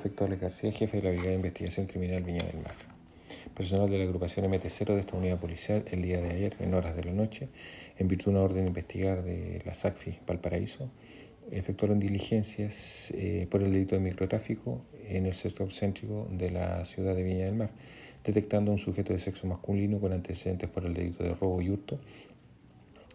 Efecto 0.00 0.24
Alex 0.24 0.40
García, 0.40 0.72
jefe 0.72 0.96
de 0.96 1.02
la 1.02 1.10
Brigada 1.10 1.28
de 1.28 1.34
Investigación 1.34 1.84
Criminal 1.84 2.22
Viña 2.22 2.42
del 2.46 2.62
Mar. 2.62 2.72
Personal 3.54 3.90
de 3.90 3.98
la 3.98 4.04
agrupación 4.04 4.50
MT0 4.50 4.94
de 4.94 5.00
esta 5.00 5.14
unidad 5.14 5.38
policial 5.38 5.84
el 5.90 6.00
día 6.00 6.22
de 6.22 6.30
ayer, 6.30 6.56
en 6.58 6.72
horas 6.72 6.96
de 6.96 7.04
la 7.04 7.12
noche, 7.12 7.50
en 7.98 8.08
virtud 8.08 8.30
de 8.32 8.38
una 8.38 8.40
orden 8.40 8.62
de 8.62 8.68
investigar 8.68 9.22
de 9.22 9.60
la 9.66 9.74
SACFI 9.74 10.20
Valparaíso, 10.26 10.88
efectuaron 11.50 12.00
diligencias 12.00 13.10
eh, 13.10 13.46
por 13.50 13.62
el 13.62 13.72
delito 13.72 13.94
de 13.94 14.00
microtráfico 14.00 14.80
en 15.06 15.26
el 15.26 15.34
sector 15.34 15.70
céntrico 15.70 16.26
de 16.30 16.50
la 16.50 16.82
ciudad 16.86 17.14
de 17.14 17.22
Viña 17.22 17.44
del 17.44 17.56
Mar, 17.56 17.70
detectando 18.24 18.70
a 18.70 18.74
un 18.76 18.78
sujeto 18.78 19.12
de 19.12 19.18
sexo 19.18 19.46
masculino 19.48 20.00
con 20.00 20.14
antecedentes 20.14 20.70
por 20.70 20.86
el 20.86 20.94
delito 20.94 21.22
de 21.22 21.34
robo 21.34 21.60
y 21.60 21.68
hurto, 21.68 22.00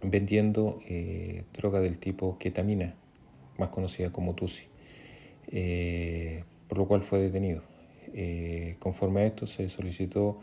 vendiendo 0.00 0.78
eh, 0.88 1.44
droga 1.52 1.78
del 1.80 1.98
tipo 1.98 2.38
ketamina, 2.38 2.94
más 3.58 3.68
conocida 3.68 4.10
como 4.10 4.34
TUSI. 4.34 4.62
Eh, 5.52 6.42
por 6.70 6.78
lo 6.78 6.86
cual 6.86 7.02
fue 7.02 7.18
detenido. 7.18 7.62
Eh, 8.14 8.76
conforme 8.78 9.22
a 9.22 9.26
esto 9.26 9.48
se 9.48 9.68
solicitó 9.68 10.38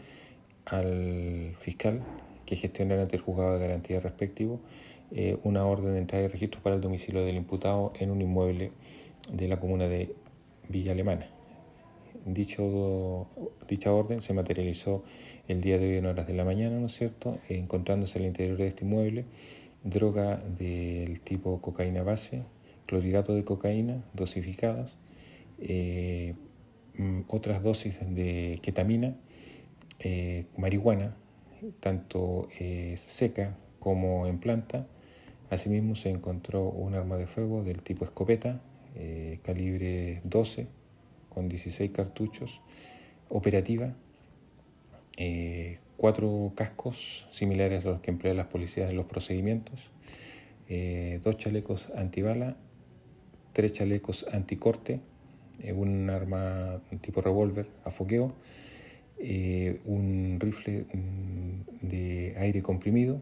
al 0.65 1.55
fiscal 1.57 2.01
que 2.45 2.57
gestionara 2.57 3.01
ante 3.01 3.15
el 3.15 3.21
juzgado 3.21 3.53
de 3.53 3.59
garantía 3.59 4.01
respectivo 4.01 4.59
eh, 5.11 5.37
una 5.43 5.65
orden 5.65 5.93
de 5.93 5.99
entrada 5.99 6.25
y 6.25 6.27
registro 6.27 6.61
para 6.61 6.75
el 6.75 6.81
domicilio 6.81 7.23
del 7.23 7.37
imputado 7.37 7.93
en 7.97 8.11
un 8.11 8.21
inmueble 8.21 8.71
de 9.31 9.47
la 9.47 9.57
comuna 9.57 9.87
de 9.87 10.13
Villa 10.67 10.91
Alemana. 10.91 11.29
Dicho, 12.25 13.27
dicha 13.69 13.93
orden 13.93 14.21
se 14.21 14.33
materializó 14.33 15.05
el 15.47 15.61
día 15.61 15.77
de 15.77 15.91
hoy 15.91 15.97
en 15.97 16.07
horas 16.07 16.27
de 16.27 16.33
la 16.33 16.43
mañana, 16.43 16.77
¿no 16.77 16.87
es 16.87 16.97
cierto?, 16.97 17.39
encontrándose 17.47 18.19
al 18.19 18.25
interior 18.25 18.57
de 18.57 18.67
este 18.67 18.83
inmueble 18.83 19.23
droga 19.85 20.43
del 20.57 21.21
tipo 21.21 21.61
cocaína 21.61 22.03
base, 22.03 22.43
clorhidrato 22.85 23.33
de 23.33 23.45
cocaína 23.45 24.03
dosificadas, 24.13 24.97
eh, 25.59 26.35
mm, 26.97 27.21
otras 27.27 27.63
dosis 27.63 27.97
de 28.01 28.59
ketamina, 28.61 29.15
eh, 29.99 30.45
marihuana, 30.57 31.15
tanto 31.79 32.47
eh, 32.59 32.95
seca 32.97 33.57
como 33.79 34.27
en 34.27 34.39
planta. 34.39 34.87
Asimismo 35.49 35.95
se 35.95 36.09
encontró 36.09 36.63
un 36.69 36.95
arma 36.95 37.17
de 37.17 37.27
fuego 37.27 37.63
del 37.63 37.81
tipo 37.81 38.05
escopeta, 38.05 38.61
calibre 39.43 40.21
12, 40.23 40.67
con 41.29 41.47
16 41.47 41.91
cartuchos, 41.91 42.61
operativa, 43.29 43.93
cuatro 45.95 46.51
cascos 46.55 47.27
similares 47.29 47.85
a 47.85 47.89
los 47.89 48.01
que 48.01 48.09
emplean 48.09 48.37
las 48.37 48.47
policías 48.47 48.89
en 48.89 48.97
los 48.97 49.05
procedimientos, 49.05 49.91
dos 51.23 51.37
chalecos 51.37 51.91
antibala, 51.95 52.57
tres 53.53 53.71
chalecos 53.71 54.25
anticorte, 54.33 54.99
eh, 55.59 55.73
un 55.73 56.09
arma 56.09 56.81
tipo 57.01 57.21
revólver 57.21 57.67
a 57.83 57.91
foqueo, 57.91 58.33
eh, 59.17 59.81
un 59.85 60.37
rifle 60.39 60.85
mm, 60.93 61.87
de 61.87 62.35
aire 62.37 62.61
comprimido, 62.61 63.21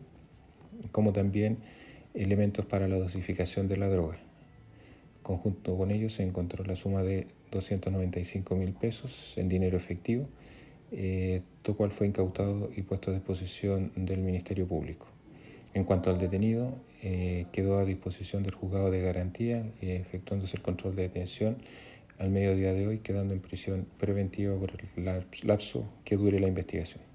como 0.91 1.13
también 1.13 1.59
elementos 2.13 2.65
para 2.65 2.87
la 2.87 2.97
dosificación 2.97 3.67
de 3.67 3.77
la 3.77 3.87
droga. 3.87 4.17
Conjunto 5.21 5.77
con 5.77 5.91
ellos 5.91 6.13
se 6.13 6.23
encontró 6.23 6.65
la 6.65 6.75
suma 6.75 7.03
de 7.03 7.27
295 7.51 8.55
mil 8.55 8.73
pesos 8.73 9.33
en 9.37 9.47
dinero 9.47 9.77
efectivo, 9.77 10.27
eh, 10.91 11.41
todo 11.63 11.77
cual 11.77 11.91
fue 11.91 12.07
incautado 12.07 12.69
y 12.75 12.81
puesto 12.81 13.11
a 13.11 13.13
disposición 13.13 13.91
del 13.95 14.19
Ministerio 14.19 14.67
Público. 14.67 15.07
En 15.73 15.83
cuanto 15.83 16.09
al 16.09 16.17
detenido, 16.17 16.73
quedó 17.51 17.77
a 17.77 17.85
disposición 17.85 18.43
del 18.43 18.55
juzgado 18.55 18.89
de 18.91 19.01
garantía, 19.01 19.69
efectuándose 19.81 20.55
el 20.55 20.63
control 20.63 20.95
de 20.95 21.03
detención 21.03 21.57
al 22.19 22.29
mediodía 22.29 22.73
de 22.73 22.87
hoy, 22.87 22.99
quedando 22.99 23.33
en 23.33 23.41
prisión 23.41 23.87
preventiva 23.97 24.57
por 24.57 24.71
el 24.71 25.05
lapso 25.43 25.87
que 26.03 26.17
dure 26.17 26.39
la 26.39 26.47
investigación. 26.47 27.14